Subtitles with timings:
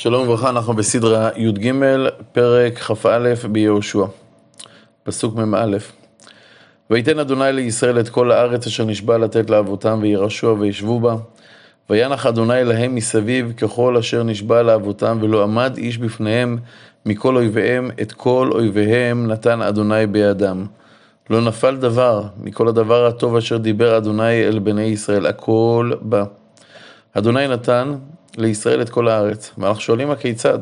[0.00, 1.72] שלום וברכה, אנחנו בסדרה י"ג,
[2.32, 4.04] פרק כ"א ביהושע,
[5.02, 5.76] פסוק מ"א.
[6.90, 11.16] ויתן אדוני לישראל את כל הארץ אשר נשבע לתת לאבותם וירשוע וישבו בה.
[11.90, 16.58] וינח אדוני להם מסביב ככל אשר נשבע לאבותם ולא עמד איש בפניהם
[17.06, 20.66] מכל אויביהם, את כל אויביהם נתן אדוני בידם.
[21.30, 26.24] לא נפל דבר מכל הדבר הטוב אשר דיבר אדוני אל בני ישראל, הכל בא.
[27.14, 27.94] אדוני נתן
[28.38, 29.50] לישראל את כל הארץ.
[29.58, 30.58] ואנחנו שואלים הכיצד?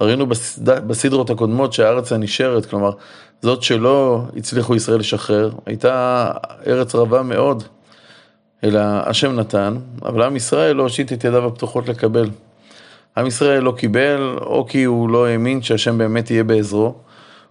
[0.00, 0.88] ראינו בסד...
[0.88, 2.90] בסדרות הקודמות שהארץ הנשארת, כלומר,
[3.42, 6.30] זאת שלא הצליחו ישראל לשחרר, הייתה
[6.66, 7.62] ארץ רבה מאוד,
[8.64, 12.30] אלא השם נתן, אבל עם ישראל לא הושיט את ידיו הפתוחות לקבל.
[13.16, 16.94] עם ישראל לא קיבל, או כי הוא לא האמין שהשם באמת יהיה בעזרו,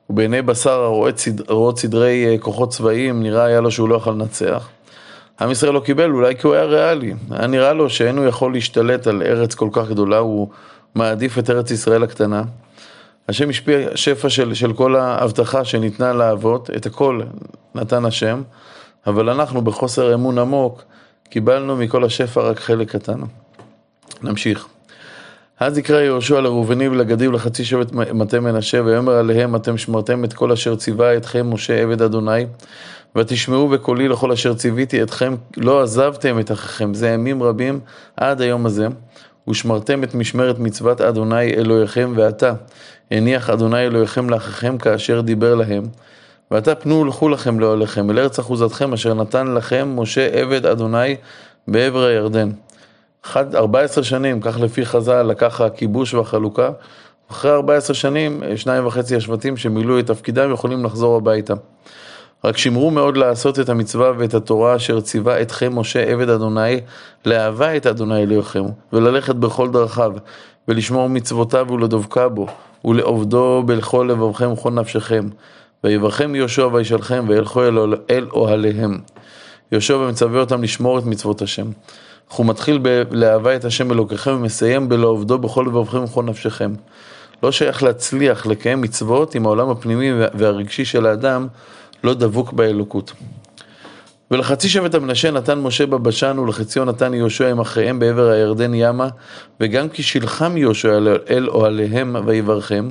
[0.09, 1.41] ובעיני בשר הרואות סד...
[1.77, 4.69] סדרי אה, כוחות צבאיים, נראה היה לו שהוא לא יכול לנצח.
[5.41, 7.13] עם ישראל לא קיבל, אולי כי הוא היה ריאלי.
[7.31, 10.49] היה נראה לו שאין הוא יכול להשתלט על ארץ כל כך גדולה, הוא
[10.95, 12.43] מעדיף את ארץ ישראל הקטנה.
[13.29, 17.21] השם השפיע שפע של, של כל ההבטחה שניתנה לאבות, את הכל
[17.75, 18.41] נתן השם,
[19.07, 20.83] אבל אנחנו בחוסר אמון עמוק
[21.29, 23.19] קיבלנו מכל השפע רק חלק קטן.
[24.23, 24.67] נמשיך.
[25.59, 30.51] אז יקרא יהושע לראובני ולגדי ולחצי שבט מטה מנשה, ויאמר עליהם אתם שמרתם את כל
[30.51, 32.45] אשר ציווה אתכם משה עבד אדוני,
[33.15, 37.79] ותשמעו בקולי לכל אשר ציוויתי אתכם, לא עזבתם את אחיכם, זה ימים רבים
[38.17, 38.87] עד היום הזה,
[39.49, 42.53] ושמרתם את משמרת מצוות אדוני אלוהיכם, ועתה
[43.11, 45.83] הניח אדוני אלוהיכם לאחיכם כאשר דיבר להם.
[46.51, 51.15] ועתה פנו ולכו לכם לאוהליכם, אל ארץ אחוזתכם אשר נתן לכם משה עבד אדוני
[51.67, 52.49] בעבר הירדן.
[53.55, 56.69] 14 שנים, כך לפי חז"ל, לקח הכיבוש והחלוקה.
[57.31, 61.53] אחרי 14 שנים, שניים וחצי השבטים שמילאו את תפקידם יכולים לחזור הביתה.
[62.43, 66.79] רק שמרו מאוד לעשות את המצווה ואת התורה אשר ציווה אתכם משה עבד אדוני,
[67.25, 70.13] לאהבה את אדוני אלוהיכם, וללכת בכל דרכיו,
[70.67, 72.47] ולשמור מצוותיו ולדבקה בו,
[72.85, 75.29] ולעובדו בכל לבבכם וכל נפשכם.
[75.83, 77.77] ויברכם יהושע וישלחם, וילכו אל,
[78.09, 78.97] אל אוהליהם.
[79.71, 81.67] יהושע ומצווה אותם לשמור את מצוות השם.
[82.31, 82.77] אך הוא מתחיל
[83.09, 86.73] בלאהבה את השם אלוקיכם ומסיים בלעובדו בכל לבבכם ובכל נפשכם.
[87.43, 91.47] לא שייך להצליח לקיים מצוות אם העולם הפנימי והרגשי של האדם
[92.03, 93.13] לא דבוק באלוקות.
[94.31, 99.07] ולחצי שבט המנשה נתן משה בבשן ולחציו נתן יהושע עם אחיהם בעבר הירדן ימה
[99.59, 100.97] וגם כי שילחם יהושע
[101.29, 102.89] אל אוהליהם ויברכם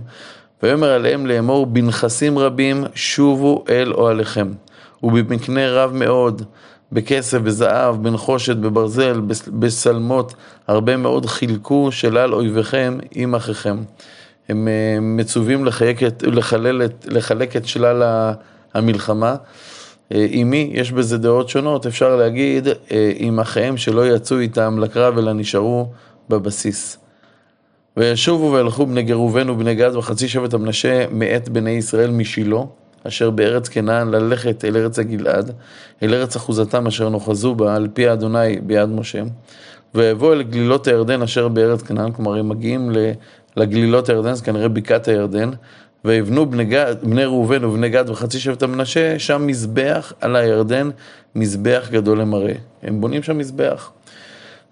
[0.62, 4.48] ויאמר עליהם לאמור בנכסים רבים שובו אל אוהליכם
[5.03, 6.42] ובמקנה רב מאוד
[6.92, 10.34] בכסף, בזהב, בנחושת, בברזל, בשלמות,
[10.66, 13.77] הרבה מאוד חילקו שלל אויביכם עם אחיכם.
[14.48, 16.25] הם אה, מצווים לחלק את,
[17.06, 18.03] לחלק את שלל
[18.75, 19.36] המלחמה.
[20.14, 20.70] אה, עם מי?
[20.72, 25.86] יש בזה דעות שונות, אפשר להגיד אה, עם אחיהם שלא יצאו איתם לקרב אלא נשארו
[26.28, 26.98] בבסיס.
[27.97, 32.60] וישובו וילכו בני גרובן ובני גד וחצי שבט המנשה מאת בני ישראל משילה
[33.06, 35.50] אשר בארץ כנען ללכת אל ארץ הגלעד,
[36.03, 39.22] אל ארץ אחוזתם אשר נוחזו בה על פי אדוני ביד משה,
[39.94, 42.92] ויבוא אל גלילות הירדן אשר בארץ כנען, כלומר הם מגיעים
[43.56, 45.50] לגלילות הירדן, זה כנראה בקעת הירדן,
[46.04, 50.90] ויבנו בני, גד, בני ראובן ובני גד וחצי שבט המנשה, שם מזבח על הירדן,
[51.34, 52.54] מזבח גדול למראה.
[52.82, 53.90] הם בונים שם מזבח.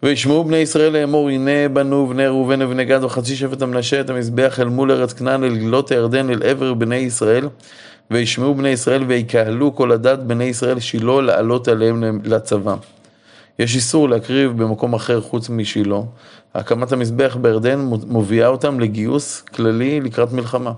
[0.03, 4.61] וישמעו בני ישראל לאמור, הנה בנו בני ראובן ובני גד וחצי שבט המנשה את המזבח
[4.61, 7.49] אל מול ארץ כנען, אל גלילות הירדן, אל עבר בני ישראל.
[8.11, 12.75] וישמעו בני ישראל ויקהלו כל הדת בני ישראל שילה לעלות עליהם לצבא.
[13.59, 16.01] יש איסור להקריב במקום אחר חוץ משילה.
[16.55, 20.73] הקמת המזבח בירדן מוביאה אותם לגיוס כללי לקראת מלחמה.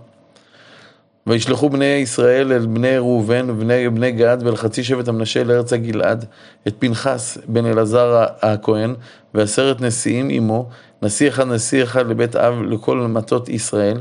[1.27, 6.25] וישלחו בני ישראל אל בני ראובן ובני בני גד ואל חצי שבט המנשה לארץ הגלעד
[6.69, 8.95] את פנחס בן אלעזר הכהן
[9.35, 10.69] ועשרת נשיאים עמו,
[11.03, 14.01] נשיא אחד נשיא אחד לבית אב לכל מטות ישראל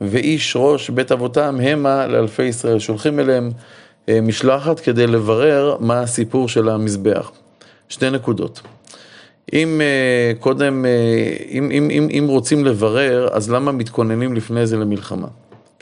[0.00, 2.78] ואיש ראש בית אבותם המה לאלפי ישראל.
[2.78, 3.50] שולחים אליהם
[4.08, 7.32] אה, משלחת כדי לברר מה הסיפור של המזבח.
[7.88, 8.60] שתי נקודות.
[9.52, 10.90] אם אה, קודם, אה,
[11.50, 15.28] אם, אם, אם, אם רוצים לברר, אז למה מתכוננים לפני זה למלחמה?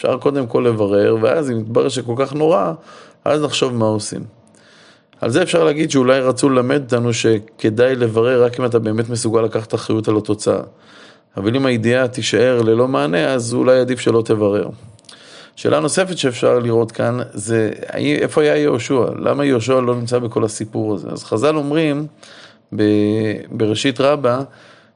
[0.00, 2.73] אפשר קודם כל לברר, ואז אם יתברר שכל כך נורא,
[3.25, 4.20] אז נחשוב מה עושים.
[5.20, 9.41] על זה אפשר להגיד שאולי רצו ללמד אותנו שכדאי לברר רק אם אתה באמת מסוגל
[9.41, 10.61] לקחת אחריות על התוצאה.
[11.37, 14.69] אבל אם הידיעה תישאר ללא מענה, אז אולי עדיף שלא תברר.
[15.56, 19.05] שאלה נוספת שאפשר לראות כאן, זה איפה היה יהושע?
[19.19, 21.08] למה יהושע לא נמצא בכל הסיפור הזה?
[21.08, 22.06] אז חז"ל אומרים
[23.50, 24.41] בראשית רבה,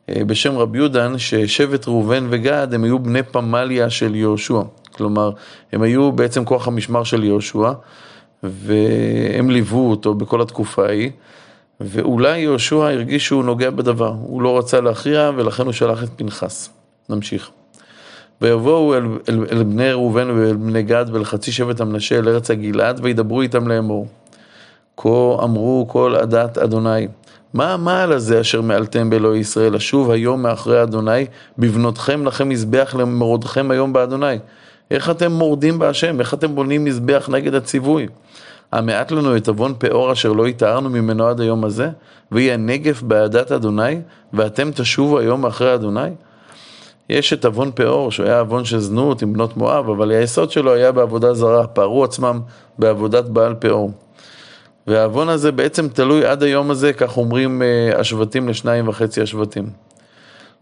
[0.09, 4.61] אה, בשם רב יהודן, ששבט ראובן וגד הם היו בני פמליה של יהושע.
[4.97, 5.31] כלומר,
[5.73, 7.73] הם היו בעצם כוח המשמר של יהושע,
[8.43, 11.11] והם ליוו אותו בכל התקופה ההיא.
[11.81, 16.71] ואולי יהושע הרגיש שהוא נוגע בדבר, הוא לא רצה להכריע ולכן הוא שלח את פנחס.
[17.09, 17.51] נמשיך.
[18.41, 22.51] ויבואו אל, אל, אל בני ראובן ואל בני גד ואל חצי שבט המנשה אל ארץ
[22.51, 24.07] הגלעד וידברו איתם לאמור.
[24.97, 25.09] כה
[25.43, 27.09] אמרו כל עדת אדוני.
[27.55, 31.27] מה המעל הזה אשר מעלתם באלוהי ישראל, לשוב היום מאחרי אדוני,
[31.59, 34.37] בבנותכם לכם מזבח למורדכם היום באדוני.
[34.91, 36.21] איך אתם מורדים בהשם?
[36.21, 38.07] איך אתם בונים מזבח נגד הציווי?
[38.73, 41.91] המעט לנו את עוון פאור אשר לא התארנו ממנו עד היום הזה,
[42.33, 44.01] ויהי הנגף בעדת אדוני,
[44.33, 46.11] ואתם תשובו היום אחרי אדוני?
[47.11, 50.73] יש את עוון פאור, שהוא היה עוון של זנות עם בנות מואב, אבל היסוד שלו
[50.73, 52.41] היה בעבודה זרה, פערו עצמם
[52.79, 53.93] בעבודת בעל פאור.
[54.87, 59.71] והעוון הזה בעצם תלוי עד היום הזה, כך אומרים אה, השבטים לשניים וחצי השבטים.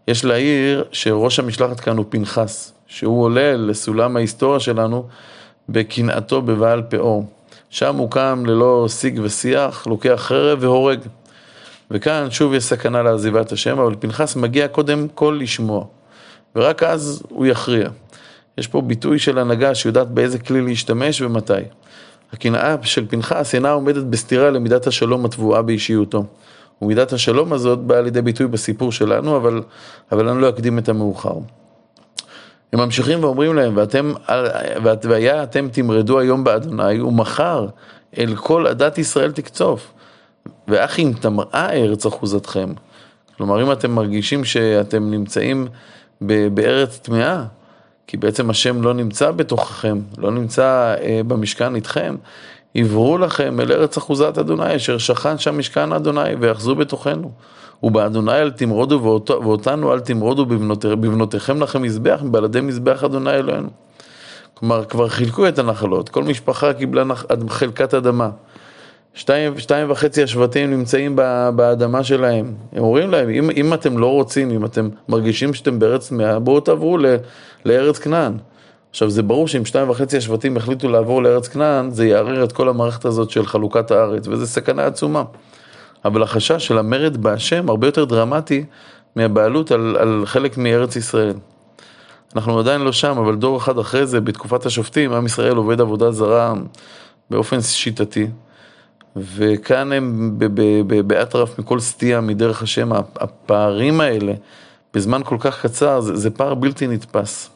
[0.07, 5.05] יש להעיר שראש המשלחת כאן הוא פנחס, שהוא עולה לסולם ההיסטוריה שלנו
[5.69, 7.25] בקנאתו בבעל פאור.
[7.69, 10.99] שם הוא קם ללא שיג ושיח, לוקח חרב והורג.
[11.91, 15.85] וכאן שוב יש סכנה לעזיבת השם, אבל פנחס מגיע קודם כל לשמוע,
[16.55, 17.89] ורק אז הוא יכריע.
[18.57, 21.53] יש פה ביטוי של הנהגה שיודעת באיזה כלי להשתמש ומתי.
[22.33, 26.25] הקנאה של פנחס אינה עומדת בסתירה למידת השלום התבואה באישיותו.
[26.81, 29.61] ומידת השלום הזאת באה לידי ביטוי בסיפור שלנו, אבל,
[30.11, 31.35] אבל אני לא אקדים את המאוחר.
[32.73, 34.13] הם ממשיכים ואומרים להם, ואתם,
[35.03, 37.67] והיה אתם תמרדו היום באדוני, ומחר
[38.17, 39.93] אל כל עדת ישראל תקצוף.
[40.67, 42.73] ואך אם תמראה ארץ אחוזתכם,
[43.37, 45.67] כלומר אם אתם מרגישים שאתם נמצאים
[46.21, 47.43] בארץ טמאה,
[48.07, 52.15] כי בעצם השם לא נמצא בתוככם, לא נמצא אה, במשכן איתכם,
[52.75, 57.31] עברו לכם אל ארץ אחוזת אדוני, אשר שכן שם משכן אדוני, ויחזו בתוכנו.
[57.83, 60.45] ובאדוני אל תמרודו ואותנו אל תמרודו
[60.81, 63.69] בבנותיכם לכם מזבח, מבלעדי מזבח אדוני אלוהינו.
[64.53, 67.25] כלומר, כבר חילקו את הנחלות, כל משפחה קיבלה נח...
[67.49, 68.29] חלקת אדמה.
[69.13, 71.15] שתיים, שתיים וחצי השבטים נמצאים
[71.55, 72.53] באדמה שלהם.
[72.71, 76.59] הם אומרים להם, אם, אם אתם לא רוצים, אם אתם מרגישים שאתם בארץ טמאה, בואו
[76.59, 77.05] תעברו ל,
[77.65, 78.37] לארץ כנען.
[78.93, 82.69] עכשיו זה ברור שאם שתיים וחצי השבטים החליטו לעבור לארץ כנען, זה יערער את כל
[82.69, 85.23] המערכת הזאת של חלוקת הארץ, וזו סכנה עצומה.
[86.05, 88.65] אבל החשש של המרד בהשם הרבה יותר דרמטי
[89.15, 91.33] מהבעלות על, על חלק מארץ ישראל.
[92.35, 96.11] אנחנו עדיין לא שם, אבל דור אחד אחרי זה, בתקופת השופטים, עם ישראל עובד עבודה
[96.11, 96.53] זרה
[97.29, 98.27] באופן שיטתי.
[99.15, 100.37] וכאן הם
[101.07, 104.33] באטרף מכל סטייה מדרך השם, הפערים האלה
[104.93, 107.52] בזמן כל כך קצר, זה, זה פער בלתי נתפס.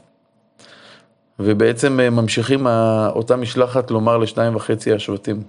[1.39, 2.67] ובעצם ממשיכים
[3.15, 5.41] אותה משלחת לומר לשניים וחצי השבטים.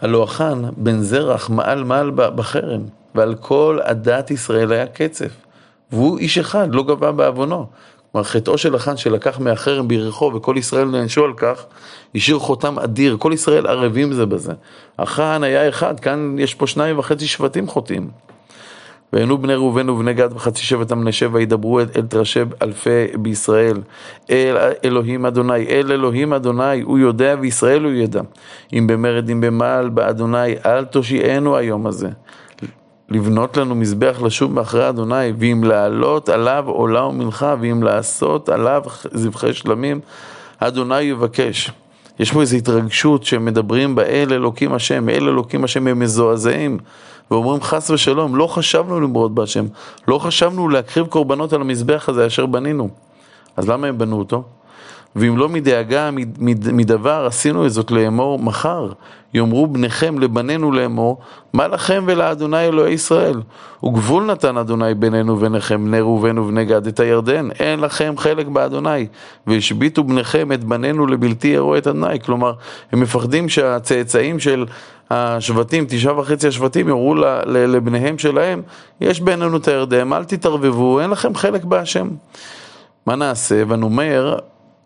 [0.00, 2.82] הלא החן בן זרח מעל מעל בחרם,
[3.14, 5.32] ועל כל עדת ישראל היה קצף.
[5.92, 7.66] והוא איש אחד, לא גבה בעוונו.
[8.12, 11.64] כלומר, חטאו של החאן שלקח מהחרם ביריחו וכל ישראל נענשו על כך,
[12.14, 14.52] השאיר חותם אדיר, כל ישראל ערבים זה בזה.
[14.98, 18.10] החאן היה אחד, כאן יש פה שניים וחצי שבטים חוטאים.
[19.12, 23.76] והיינו בני ראובן ובני גד וחצי שבט המנשה וידברו אל, תרשב אלפי בישראל.
[24.30, 28.20] אל אלוהים אדוני, אל אלוהים אדוני, הוא יודע וישראל הוא ידע.
[28.72, 32.08] אם במרד אם במעל באדוני, אל תושיענו היום הזה.
[33.08, 39.52] לבנות לנו מזבח לשוב מאחרי אדוני, ואם לעלות עליו עולה ומנחה, ואם לעשות עליו זבחי
[39.52, 40.00] שלמים,
[40.58, 41.70] אדוני יבקש.
[42.18, 46.78] יש פה איזו התרגשות שמדברים באל אלוקים השם, אל אלוקים השם הם מזועזעים
[47.30, 49.66] ואומרים חס ושלום, לא חשבנו למרוד בהשם,
[50.08, 52.88] לא חשבנו להקריב קורבנות על המזבח הזה אשר בנינו.
[53.56, 54.44] אז למה הם בנו אותו?
[55.16, 56.10] ואם לא מדאגה
[56.72, 58.88] מדבר עשינו את זאת לאמור מחר,
[59.34, 61.18] יאמרו בניכם לבנינו לאמור,
[61.52, 63.40] מה לכם ולאדוני אלוהי ישראל?
[63.84, 69.06] וגבול נתן אדוני בינינו וביניכם, בני ראובן ובני גד את הירדן, אין לכם חלק באדוני,
[69.46, 72.20] והשביתו בניכם את בנינו לבלתי יראו את אדוני.
[72.20, 72.52] כלומר,
[72.92, 74.66] הם מפחדים שהצאצאים של
[75.10, 77.14] השבטים, תשעה וחצי השבטים, יאמרו
[77.46, 78.62] לבניהם שלהם,
[79.00, 82.08] יש בינינו את הירדן, אל תתערבבו, אין לכם חלק בהשם.
[83.06, 83.62] מה נעשה?
[83.68, 84.36] ונאמר,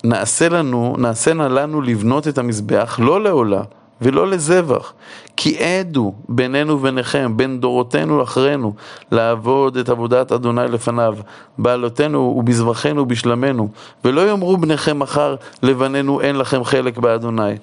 [0.05, 3.63] נעשה לנו, נעשה נא לנו לבנות את המזבח לא לעולה
[4.01, 4.93] ולא לזבח,
[5.37, 8.75] כי עדו בינינו וביניכם, בין דורותינו לאחרינו,
[9.13, 11.17] לעבוד את עבודת אדוני לפניו,
[11.59, 13.69] בעלותינו ובזבחנו ובשלמנו,
[14.05, 17.55] ולא יאמרו בניכם מחר לבנינו אין לכם חלק באדוני.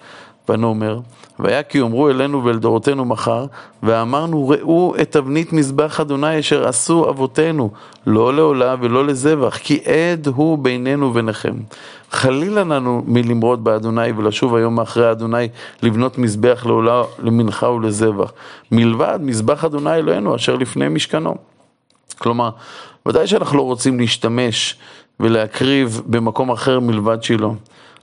[0.50, 1.00] ונאמר,
[1.40, 3.46] והיה כי יאמרו אלינו ואל דורותינו מחר,
[3.84, 7.72] ואמרנו ראו את תבנית מזבח אדוני אשר עשו אבותינו,
[8.08, 11.54] לא לעולה ולא לזבח, כי עד הוא בינינו וביניכם.
[12.12, 15.48] חלילה לנו מלמרוד באדוני ולשוב היום מאחרי אדוני
[15.82, 18.34] לבנות מזבח לעולה, למנחה ולזבח,
[18.72, 21.36] מלבד מזבח אדוני אלוהינו אשר לפני משכנו.
[22.18, 22.50] כלומר,
[23.06, 24.78] ודאי שאנחנו לא רוצים להשתמש
[25.20, 27.48] ולהקריב במקום אחר מלבד שילה.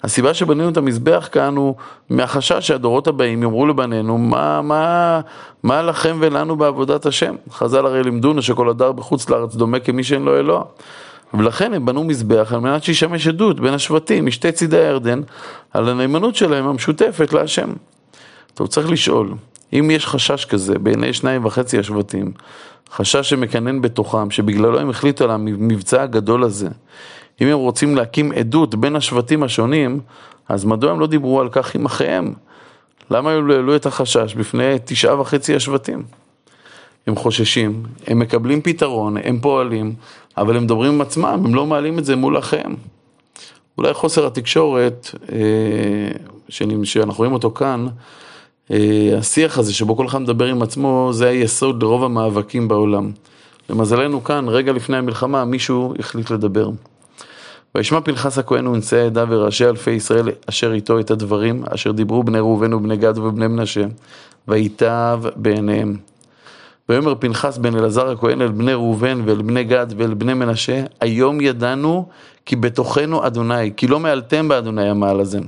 [0.04, 1.74] הסיבה שבנינו את המזבח כאן הוא
[2.10, 5.20] מהחשש שהדורות הבאים יאמרו לבנינו, מה, מה,
[5.62, 7.34] מה לכם ולנו בעבודת השם?
[7.50, 10.62] חז"ל הרי לימדונו שכל הדר בחוץ לארץ דומה כמי שאין לו אלוה.
[11.34, 15.20] ולכן הם בנו מזבח על מנת שישמש עדות בין השבטים משתי צידי הירדן
[15.72, 17.70] על הנאמנות שלהם המשותפת להשם.
[18.54, 19.34] טוב, צריך לשאול,
[19.72, 22.32] אם יש חשש כזה בעיני שניים וחצי השבטים,
[22.92, 26.68] חשש שמקנן בתוכם, שבגללו הם החליטו על המבצע הגדול הזה,
[27.40, 30.00] אם הם רוצים להקים עדות בין השבטים השונים,
[30.48, 32.34] אז מדוע הם לא דיברו על כך עם אחיהם?
[33.10, 36.02] למה הם העלו את החשש בפני תשעה וחצי השבטים?
[37.06, 39.94] הם חוששים, הם מקבלים פתרון, הם פועלים,
[40.36, 42.74] אבל הם מדברים עם עצמם, הם לא מעלים את זה מול אחיהם.
[43.78, 47.86] אולי חוסר התקשורת, אה, שאנחנו רואים אותו כאן,
[48.70, 53.12] אה, השיח הזה שבו כל אחד מדבר עם עצמו, זה היסוד לרוב המאבקים בעולם.
[53.70, 56.70] למזלנו כאן, רגע לפני המלחמה, מישהו החליט לדבר.
[57.74, 62.38] וישמע פנחס הכהן ונשאי העדה וראשי אלפי ישראל אשר איתו את הדברים אשר דיברו בני
[62.38, 63.84] ראובן ובני גד ובני מנשה
[64.48, 65.96] ויטב בעיניהם.
[66.88, 71.40] ויאמר פנחס בן אלעזר הכהן אל בני ראובן ואל בני גד ואל בני מנשה היום
[71.40, 72.08] ידענו
[72.46, 75.38] כי בתוכנו אדוני כי לא מעלתם באדוני המעל הזה.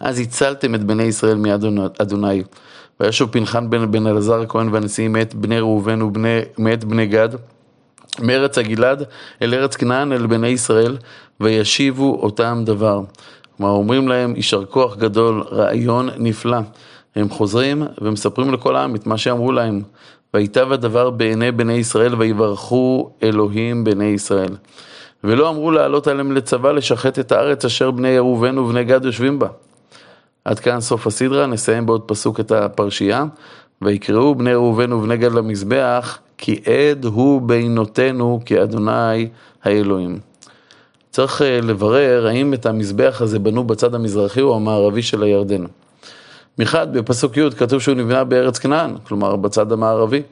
[0.00, 1.64] אז הצלתם את בני ישראל מיד
[1.98, 2.42] אדוני.
[3.00, 7.28] וישוב פנחן בן, בן אלעזר הכהן והנשיאים מאת בני ראובן ומאת בני גד
[8.20, 9.02] מארץ הגלעד
[9.42, 10.96] אל ארץ כנען אל בני ישראל
[11.40, 13.00] וישיבו אותם דבר.
[13.56, 16.58] כלומר אומרים להם יישר כוח גדול, רעיון נפלא.
[17.16, 19.82] הם חוזרים ומספרים לכל העם את מה שאמרו להם.
[20.34, 24.56] ויטב הדבר בעיני בני ישראל ויברכו אלוהים בני ישראל.
[25.24, 29.48] ולא אמרו לעלות עליהם לצבא לשחט את הארץ אשר בני ראובן ובני גד יושבים בה.
[30.44, 33.24] עד כאן סוף הסדרה, נסיים בעוד פסוק את הפרשייה.
[33.82, 39.28] ויקראו בני ראובן ובני גד למזבח, כי עד הוא בינותינו כאדוני
[39.64, 40.18] האלוהים.
[41.10, 45.64] צריך אה, לברר האם את המזבח הזה בנו בצד המזרחי או המערבי של הירדן.
[46.58, 50.22] מחד, בפסוק י' כתוב שהוא נבנה בארץ כנען, כלומר בצד המערבי.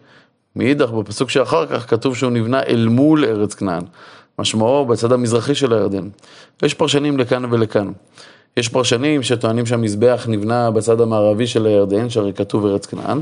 [0.56, 3.82] מאידך, בפסוק שאחר כך כתוב שהוא נבנה אל מול ארץ כנען,
[4.38, 6.08] משמעו בצד המזרחי של הירדן.
[6.62, 7.92] יש פרשנים לכאן ולכאן.
[8.56, 13.20] יש פרשנים שטוענים שהמזבח נבנה בצד המערבי של הירדן, שהרי כתוב ארץ כנען,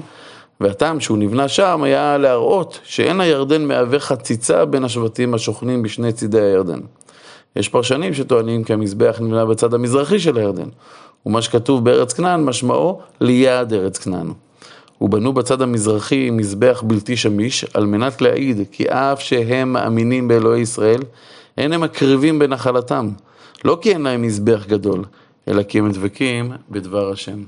[0.61, 6.41] והטעם שהוא נבנה שם היה להראות שאין הירדן מהווה חציצה בין השבטים השוכנים בשני צידי
[6.41, 6.81] הירדן.
[7.57, 10.69] יש פרשנים שטוענים כי המזבח נבנה בצד המזרחי של הירדן,
[11.27, 14.33] ומה שכתוב בארץ כנען משמעו ליד ארץ כנען.
[15.01, 21.01] ובנו בצד המזרחי מזבח בלתי שמיש, על מנת להעיד כי אף שהם מאמינים באלוהי ישראל,
[21.59, 23.11] אין הם מקריבים בנחלתם.
[23.65, 25.05] לא כי אין להם מזבח גדול,
[25.49, 27.43] אלא כי הם דבקים בדבר השם.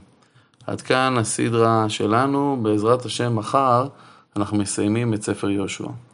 [0.67, 3.89] עד כאן הסדרה שלנו, בעזרת השם מחר
[4.37, 5.89] אנחנו מסיימים את ספר יהושע.